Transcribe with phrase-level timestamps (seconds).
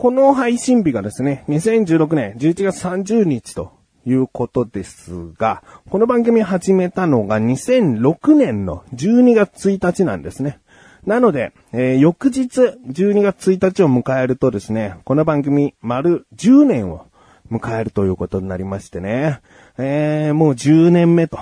[0.00, 3.74] この配信日がですね、2016年11月30日と
[4.06, 10.58] いうことですが、この番組始めたのが2006年の12月1日なんですね。
[11.04, 17.04] なので、えー、翌日12月1日を迎えるとですね、この番組丸10年を
[17.52, 19.40] 迎えるということになりましてね、
[19.76, 21.40] えー、もう10年目と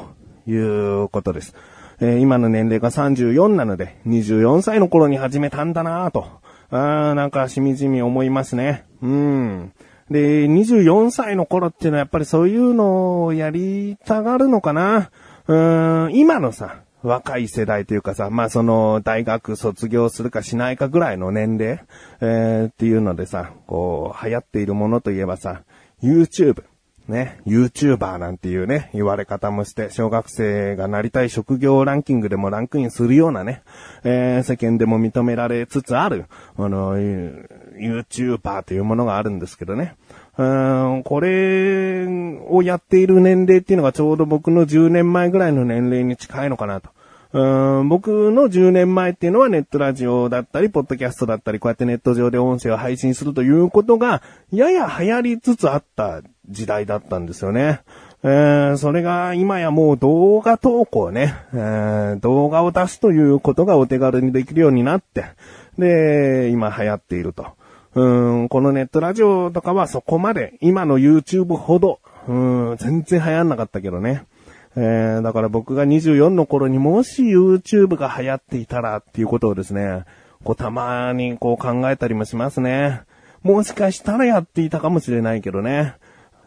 [0.48, 1.54] いうことです。
[2.00, 6.47] えー、今の年齢が34なので、24歳の頃に始めたんだなぁと。
[6.70, 8.84] あなんかしみじみ思いますね。
[9.02, 9.72] うん。
[10.10, 15.10] で、24歳の頃っていうのはやっぱりそういうのをやりたがるのかな。
[15.46, 21.84] うーん、今のさ、若い世代というかさ、まあその大学卒業するかしないかぐらいの年齢、
[22.20, 25.62] えー、っていうのでさ、こう流行っているものといえばさ、
[26.02, 26.64] YouTube。
[27.08, 33.62] ね、YouTuber なんていうね、言われ方もして、小学生がなりたい職業ランキングでもランクインするようなね、
[34.04, 39.96] えー、世間でも認められつつある、あの、YouTuber というものがあるんですけどね。
[40.36, 40.44] う
[40.98, 42.06] ん、これ
[42.48, 46.90] をやっている年齢っていうのがちょうど僕の10年前ぐらいの年齢に近いのかなと。
[47.30, 57.80] うん僕の10年前っていうのはネットラジオだったり、ポッドキャストだったり、こうやってネット上で音声を配信するということが、やや流行りつつあった時代だったんですよね。
[58.22, 65.26] えー、それが今やもう動画投稿ね、えー、動画を出すということがお手軽にできるようになって、
[65.78, 67.46] で、今流行っていると。
[67.94, 74.24] うん、このネットラジオとかはそこまで、今の YouTube ほど、うん、全然流行んなかったけどね。
[74.76, 80.04] えー、だから僕が24の頃にもし YouTube が流行っていたらっていうことをですね、
[80.44, 83.02] こうたまにこう考えたりもしますね。
[83.42, 85.94] もしかしたらやっていたかもしれないけどね。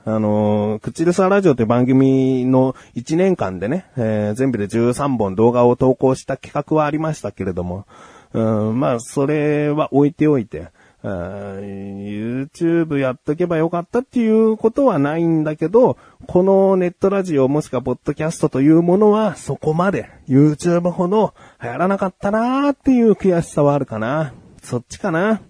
[0.04, 7.86] あのー、口でさラジオという番組の1年間でね、えー、全部で13本動画を投稿した企画はありましたけれども、
[8.34, 10.70] うん、まあ、それは置いておいて、
[11.04, 15.98] YouTube やっとけばよかったっていうことはないんだけど、
[16.28, 24.34] このネットラジオもしくはポッドキャストというものはそこまで YouTube ほど流行らなかったなーっていう悔しさはあるかな。
[24.62, 25.42] そっちかな。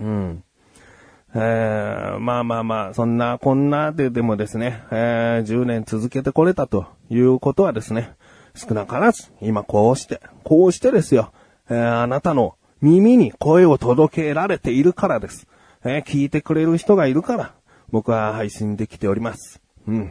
[0.00, 0.42] うん。
[1.36, 8.12] えー、まあまあまあ、そんなこんなででもですね、えー、10年続けてこれたということはですね、
[8.54, 11.32] 少なからず、今こうして、こうしてですよ、
[11.68, 15.48] えー、あなたの耳に声を届けられているからです。
[15.84, 17.54] えー、聞いてくれる人がいるから、
[17.90, 19.60] 僕は配信できております。
[19.88, 20.10] うん。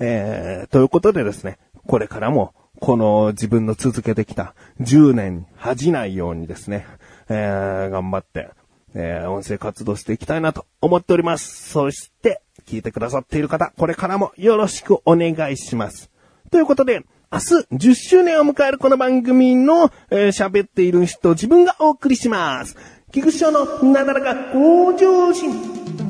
[0.00, 6.86] えー、ということでですね、これからも、この自分の続けてきた10年恥じないようにですね、
[7.28, 8.50] えー、頑張って、
[8.94, 11.70] えー、音声活動していきたいなと思っております。
[11.70, 16.10] そして、聞いてくださっている方、これからもよろしくお願いします。
[16.50, 17.54] ということで、明日
[17.90, 22.76] 10周年を迎えるこの番組のえー、喋っている人、自分がお送りします。
[23.12, 26.07] 菊池翔のなだらか向上心。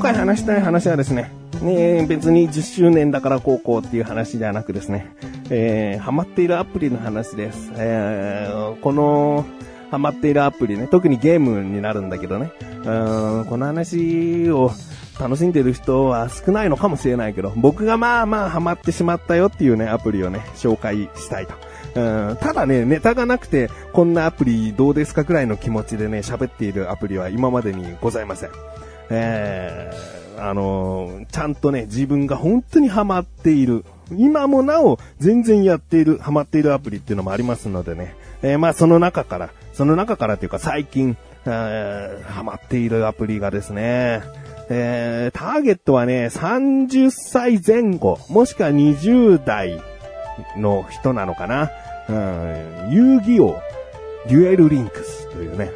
[0.00, 1.30] 回話したい話はですね、
[1.62, 5.14] ね別に10周年だから高校っていう話ではなくですね、
[5.50, 7.70] えー、ハマっているアプリの話です。
[7.76, 9.44] えー、この、
[9.90, 14.70] ハマっているアプリね、特にゲームになるんだけどね、うんこの話を
[15.20, 21.54] 楽しんでる人は少ないのかもしれないけど、僕がまあまあハマってしまったよっていうね、アプリをね、紹介したいと。
[21.94, 28.50] うん、ただね、ネタがなくて、こんなアプリどうですかくらいの気持ちでね、喋っているアプリは今までにございません。
[29.10, 33.84] えーあのちゃんとね、自分が本当にハマっている。
[34.10, 38.16] 今もなお、全然やっている、ハマっているアプリっていうのもありますのでね。
[38.42, 44.22] えー、まあ、その中から、その中からというか最近、えー、ハマっているアプリがですね、
[44.70, 49.80] えー、ターゲットはね、30歳前後、もしくは20代
[50.56, 51.70] の人なのかな。
[52.08, 53.60] うん、遊戯王、
[54.26, 55.70] デュエルリンクスというね、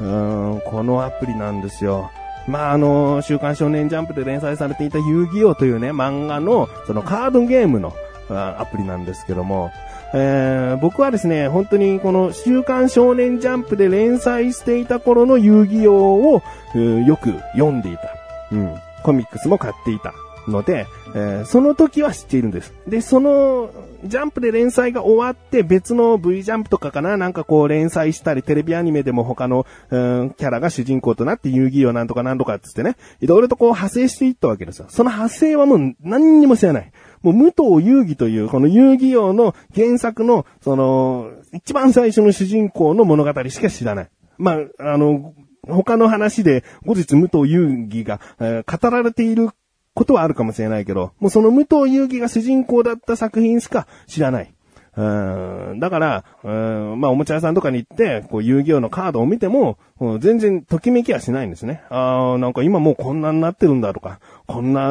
[0.00, 2.10] うん、このアプリなんですよ。
[2.46, 7.94] まあ、あの、週刊少年ジャンプで連載されていた遊戯王というね、漫画の、そのカードゲームの
[8.28, 9.70] アプリなんですけども、
[10.12, 16.42] えー、僕はですね、本当にこの週刊少年ジャンプで連載していた頃の遊戯王を、
[17.06, 18.02] よく読んでいた。
[18.52, 18.74] うん。
[19.02, 20.12] コミックスも買っていた。
[20.48, 22.72] ので、えー、その時は知っているんです。
[22.86, 23.70] で、その、
[24.04, 34.86] ジャンプで連載が終わって別の V ジャンプとかかななんかこう連載したり、テレビアニメでも他の、うん、キャラが主人公となって遊戯王なんとかなんとかっつってね、いろいろとこう派生していったわけですよ。
[34.88, 36.92] その派生はもう何にも知らない。
[37.22, 44.10] もう武藤遊戯というこの遊戯王の原作の、その、一番最初の主人公の物語しか知らない。
[44.38, 45.34] まあ、あの、
[45.68, 49.50] 他の話で後日武藤遊戯が、えー、語られている
[49.94, 54.52] ことはあるかもしれないけど、もうその武藤遊戯が主人公だった作品しか知らない。
[54.96, 59.78] うん、だから、うん、まあ、おもちゃ屋さんとかに行って、こう、遊戯王のカードを見ても、
[60.18, 61.82] 全然ときめきはしないんですね。
[61.90, 64.90] ああ、なんか今もうこんなになってるんだとか、こんな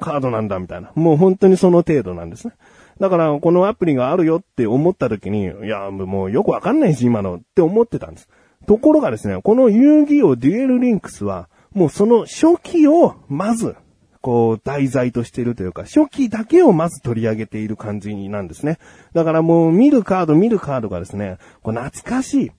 [0.00, 0.92] カードなんだみたいな。
[0.94, 2.54] もう本当にその程度なんですね。
[3.00, 8.28] だから、このアプリがあるよって思った時に、いや、もうよくわかんないし、今のって思ってたんです。
[8.66, 13.76] ところがですね、この遊戯王デュエルリンクスは、もうその初期を、まず、
[14.24, 18.78] こう、題材としているというか、初期だけをまず取り上げている感じなんですね。
[19.12, 22.52] だからもう見るカード見るカードがですね、こう懐かしい、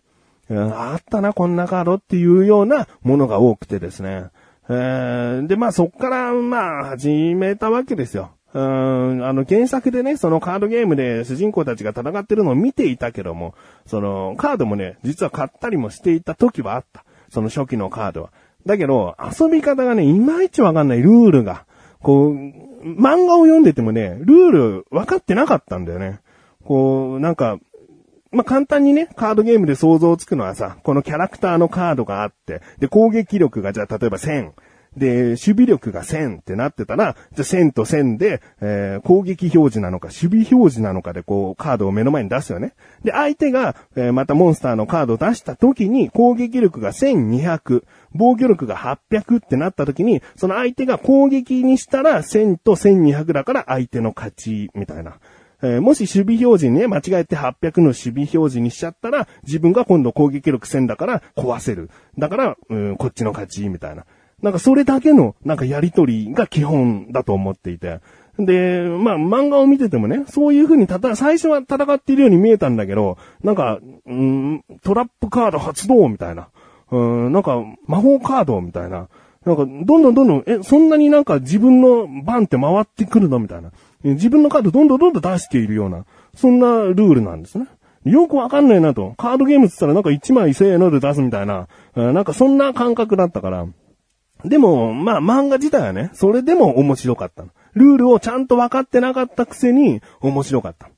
[0.50, 0.79] うん。
[0.79, 4.25] あったな、こんなカードっていうようなものが多くてですね。
[4.69, 8.29] えー、で、まあそっから、まあ始めたわけですよ。
[8.53, 13.56] うん、あの原作でね、そのカードゲームで主人公たちが戦ってるのを見ていたけども、
[13.88, 17.03] そのカードもね、実は買ったりもしていた時はあった。
[17.29, 18.29] その初期のカードは。
[18.65, 21.65] だけど、遊び方がね、いまいちわかんないルールが。
[22.01, 22.33] こう、
[22.85, 26.19] 漫画を読んでてもね、ルールわかってなかったんだよね。
[26.63, 27.57] こう、なんか、
[28.31, 34.51] まあ、簡単にね、カードゲームで想像つくのはさ、このキャラクターのカードがあって、で、攻撃力がじゃあ例えば1000。
[34.97, 42.74] で、守備力が1000ってなってたら、じゃ1000と1000で、えー、攻撃表示なのか、守備表示なのかでこう、カードを目の前に出すよね。
[43.03, 47.83] で、相手が、えー、またモンスターのカードを出した時に、攻撃力が1200、
[48.13, 55.19] 防御力が800ってなった時に、その相手が攻撃にしたら1000と1200だから相手の勝ち、みたいな。
[55.62, 61.89] えー、もし守備表示にね、間違えて800の守備表示にしちゃったら、自分が今度攻撃力1000だから壊せる。
[62.18, 64.06] だから、うん、こっちの勝ち、みたいな。
[64.42, 68.00] なんかそれだけの、なんかやりとりが基本だと思っていて。
[68.38, 76.50] で、まあ漫画を見ててもね、そういう風にたた、最初は戦っているように見えたんだけど、なんか、うん、トラップカード発動みたいな。
[76.92, 76.98] う
[77.30, 79.08] ん、なんか魔法カードみたいな。
[79.46, 83.72] なんか、どんどんどんどん、え、そんなになんか自分の番って回ってくるのみたいな。
[84.04, 86.06] 自分のカードどんどんどんどん出しているような、
[86.36, 87.68] そんなルールなんですね。
[88.06, 89.14] よくわかんないなと。
[89.18, 93.68] カードゲームって言ったらなんか1枚せーので出すみたいな、なんかそんな感覚だったから。
[94.44, 97.50] でも、まあ漫画自体はね、それでも面白かったの。
[97.74, 100.90] ルールをちゃんと分かってなかったくせに面白かった。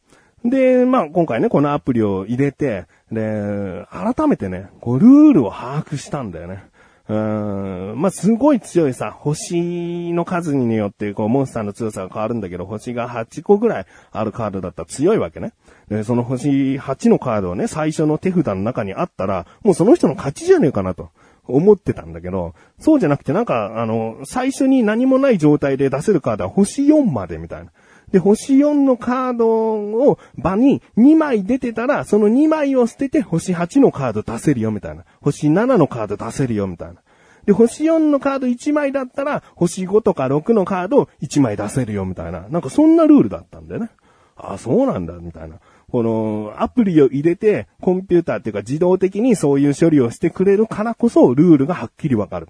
[0.44, 6.63] で、まあ今回ね、このアプリを入れて、で、改めてね、こうルールを把握したんだよね。
[7.10, 15.54] うーん、まあ、すごい強いさ、星の数によって、こう、モンスターの強さが変わるんだけど、星が8個ぐらいあるカードだったら強いわけね。
[15.88, 21.10] で、その星8のカードをね、最初の手札の中にあったら、もうその人の勝ちじゃねえかなと。
[21.47, 27.71] 思ってたんだけど、そうじゃなくてなんか、あの、最初に何もない状態で出せるカードは星4までみたいな。
[28.11, 35.03] で、星4のカードを場に2枚出てたら、その2枚を捨てて星8のカード出せるよみたいな。
[35.21, 37.01] 星7のカード出せるよみたいな。
[37.45, 42.45] で、星4のカード1枚だったら、星5とか6のカード1枚出せるよみたいな。
[42.50, 43.89] なんかそんなルールだったんだよね。
[44.38, 45.57] ああ、そうなんだ、みたいな。
[45.89, 52.48] この、アプリを入れて、コンピューターっていうか自動的にそういう処理をしてくれるからこそ、ルールがはっきりわかる。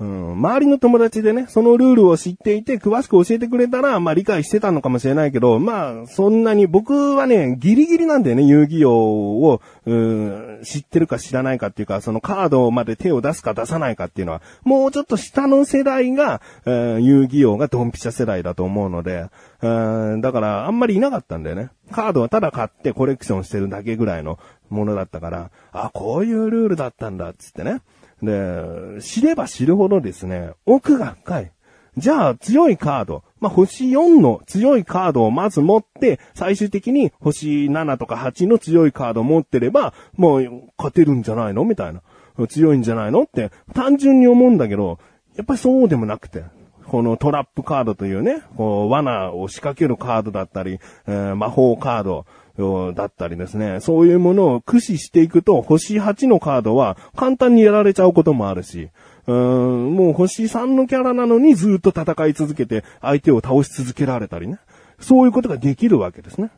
[0.00, 19.26] うん、周りの友達でね、そのルールを知っていて、詳しく教えてくれたら、まあ理解してたのかもしれないけど、まあ、そんなに、僕はね、ギリギリなんだよね、遊戯王を、うん、知ってるか知らないかっていうか、そのカードまで手を出すか出さないかっていうのは、もうちょっと下の世代が、うん、遊戯王がドンピシャ世代だと思うので、
[19.60, 21.68] うん、だからあんまりいなかったんだよね。
[21.90, 27.82] カードはただ買ってコレクションしてるだけぐらいのものだったから、あ、こういうルールだったんだ、つってね。
[28.22, 31.52] で、知れば知るほどですね、奥が深い。
[31.96, 33.24] じゃあ、強いカード。
[33.40, 42.02] まあ、星4の強いカードをまず持って、最終的に星7とか8の強いカードを持ってれば、もう勝てるんじゃないのみたいな。
[42.48, 44.98] 強いんじゃないのって単純に思うんだけど、
[45.36, 46.44] やっぱりそうでもなくて。
[46.90, 52.26] このトラップカードというね、こう罠を仕掛けるカードだったり、えー、魔法カード、
[52.94, 58.90] だったりですね、そういうものを駆使していくと、星8のカードは簡単にやられちゃうこともあるし、
[59.28, 64.58] うーん、もう星3のキャラなのにずっと戦い続けて相手を倒し続けられたりね。
[64.98, 66.50] そういうことができるわけですね。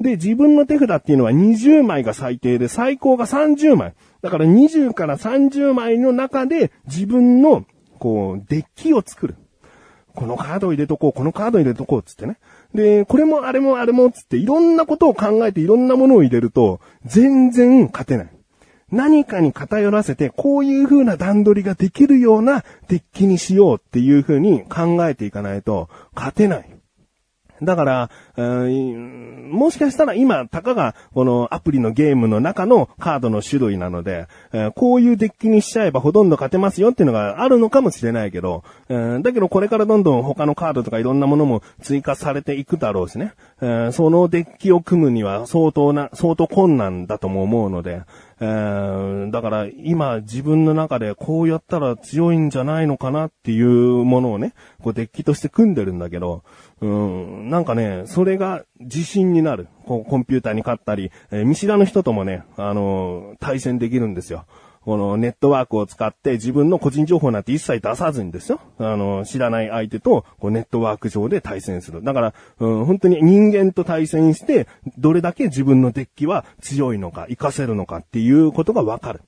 [0.00, 3.94] で、自分の手札っていうのは20枚が最低で最高が30枚。
[4.20, 7.64] だから20から30枚の中で自分の、
[7.98, 9.36] こう、デッキを作る。
[10.16, 12.38] このカード入れとこう、このカード入れとこう、つってね。
[12.74, 18.28] で、これもあれもあれも、つっていろんなことを考えていろんなものを入れると、全然勝てない。
[18.90, 26.75] 何かに偏らせて、こういう風な段取りができるようなデッキにしようっていう風に考えていかないと、勝てない。
[27.62, 34.28] だから、もしかしたら今、たかがこのアプリのゲームの中のカードの種類なので、
[34.74, 43.32] こういうデッキにしちゃえばほとんど勝てますよっていうのがあるのかもしれないけど、だけどこれからどんどん他のカードとかいろんなものも追加されていくだろうしね、
[43.92, 48.02] そのデッキを組むには相当な、相当困難だとも思うので、
[48.38, 56.42] えーだから今自分の中でこうやったら強いんじゃないのかなっていうものをね、こうデッキとして組んでるんだけど、
[56.82, 59.68] うん、なんかね、それが自信になる。
[59.86, 64.44] こうコンピューターに勝ったり、えー見知らぬ人ともね、あのー対戦できるんですよ。
[64.82, 68.60] このネットワークを使って自分の個人情報なんて一切出さずにですよ。
[68.78, 72.04] あの、知らない相手とこうネットワーク上で対戦する。
[72.04, 79.22] だから、うん、本当に人間と対戦して、どれだけ自分のデッキは強いのか、活かせるのかっていうことがわかる。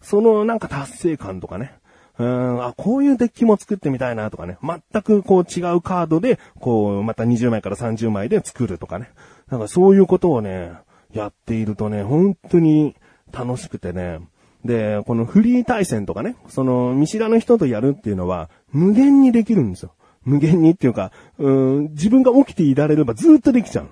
[0.00, 1.74] そのなんか達成感とかね。
[2.18, 4.56] うん、あ、こういうデッキも作ってみたいなとかね。
[4.62, 9.10] 全くこう違うカードで、こう、また20枚から30枚で作るとかね。
[9.50, 10.72] なんかそういうことをね、
[11.12, 12.94] やっているとね、本当に
[13.32, 14.20] 楽しくてね。
[14.64, 19.92] で、このフリー対戦とかね、その見知らぬ人とやるっていうのは、無限にできるんですよ。
[20.24, 23.88] 無限にっていうか、うん、自分が起きていられればずっとできちゃう。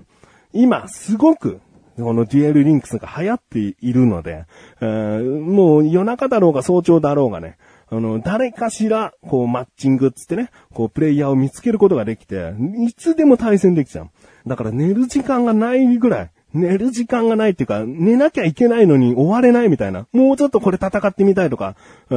[0.53, 1.61] 今、すごく、
[1.97, 4.47] このデュエルリンクスが流行っているので、
[4.81, 7.59] えーもう夜中だろうが早朝だろうがね、
[7.93, 12.55] あの、誰かしら、こう、マッチングっつってね、こう、プレイヤーを見つけることができて、
[12.89, 14.11] いつでも対戦できちゃう。
[14.47, 20.07] だから寝る時間がないぐらい、寝る時間がないっていうか、寝なきゃいけないのに終われないみたいな。
[20.13, 21.77] もうちょっとこれ戦ってみたいとか、
[22.09, 22.17] う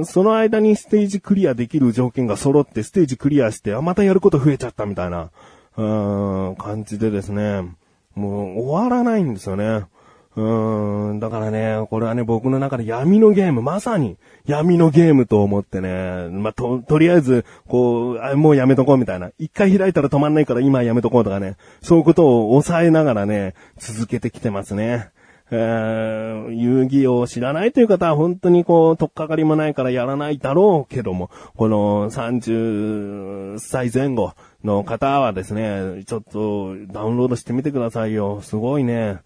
[0.00, 5.30] ん、その間にステージクリアできる条件が揃ってステージクリアして、あ、またやること増えちゃったみたいな、
[5.78, 5.82] う
[6.52, 7.62] ん、感じでですね、
[8.14, 9.84] もう終わらないんですよね。
[10.36, 19.30] うーん、だからね、これはね、僕の中で闇のゲーム、まさに闇のゲームと思ってね、まあ、と、とりあえず、こう、もうやめとこうみたいな。
[19.38, 25.10] 一回開いたら止まんないから今やめとこうとかね、そういうことを抑えながらね、続けてきてますね。
[25.50, 34.32] えー、遊戯を知らないという方は本当にこう、とっかかりもないからやらないだろうけども、この30歳前後
[34.64, 38.40] の方はですね、ちょっとダウンロードしてみてくださいよ。
[38.40, 39.18] すごいね。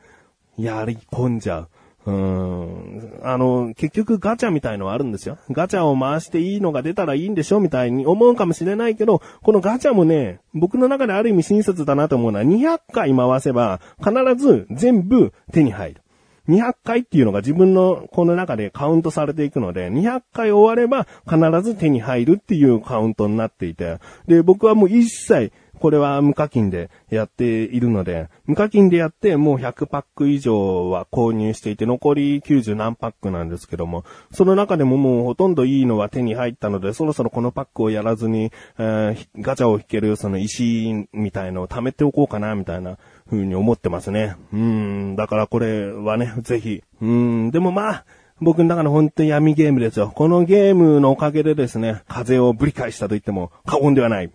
[0.58, 1.68] やり込んじゃう。
[2.06, 3.20] うん。
[3.22, 5.38] あの、結局ガチャみたいのはあるんですよ。
[5.50, 16.02] ガチャを回していいのが出たらいいんでしょみたいに思うかもしれないけど、このガチャもね、僕の中である意味親切だなと思うのは200回回せば必ず全部手に入る。
[16.48, 42.98] 200回っていうのが自分のこの中でカウントされていくので、200回終われば必ず手に入るっていうカウントになっていて、で、僕はもう一切、これは無課金でやっているので、無課金でやってもう100パック以上は購入していて、残り90何パックなんですけども、その中でももうほとんどいいのは手に入ったので、そろそろこのパックをやらずに、えーガチャを引けるその石みたいのを貯めておこうかな、みたいな
[43.30, 44.36] 風に思ってますね。
[44.52, 46.82] うん、だからこれはね、ぜひ。
[47.00, 48.04] うん、でもまあ、
[48.40, 50.12] 僕の中の本当に闇ゲームですよ。
[50.14, 54.30] このゲームのおかげでですね、風をぶり返したと言っても過言ではない。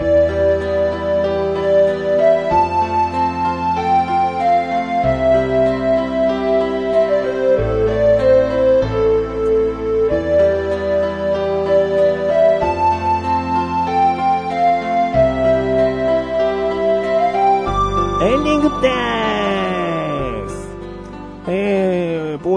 [0.00, 0.04] エ
[18.36, 19.17] ンデ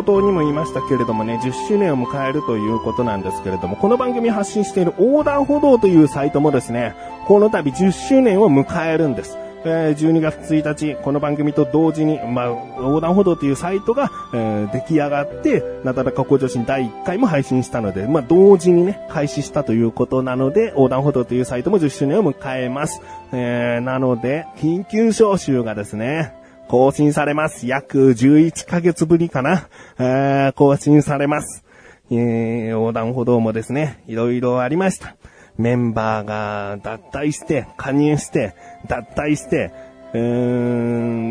[0.02, 6.96] 冒頭にも言いましたけれどもね、10周年を迎えるということなんですけれども、この番組発信している横断歩道というサイトもですね、
[7.28, 9.38] この度10周年を迎えるんです。
[9.64, 12.46] え12月1日、この番組と同時に、まあ、
[12.80, 23.04] 横断歩道というサイトが、え出来上がって、なだらか向上心第1回も配信したので、まあ、同時にね、開始したということなので、横断歩道というサイトも10周年を迎えます。
[23.34, 27.68] えーなので、緊急招集がですね、更新されます。
[27.68, 29.68] 約11ヶ月ぶりかな。
[30.00, 31.64] え更新されます。
[32.12, 35.16] えー横断歩道もですね、いろいろありました。
[35.58, 38.56] メンバーが脱退して、加入して、
[38.88, 39.72] 脱退して、
[40.14, 40.20] うー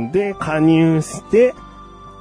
[0.08, 1.54] ん、で、加入して、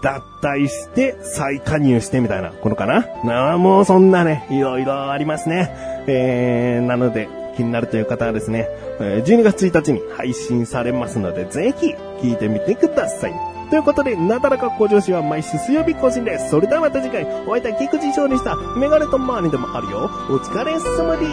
[0.01, 3.05] 脱退して、再加入してみたいなことかな。
[3.23, 5.69] なあ、もうそんなね、いろいろありますね。
[6.07, 7.27] えー、なので、
[7.59, 13.33] 気になるという方はですね、12月1日に配信されますので、ぜひ聞いてみてください。
[13.69, 16.49] ということで、なだらか向上心は毎週水曜日更新です。
[16.49, 18.55] それではまた次回、お会いいたい菊池翔でした。
[18.77, 20.09] メガネと周りでもあるよ。
[20.29, 21.25] お疲れ様で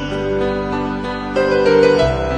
[2.33, 2.36] す。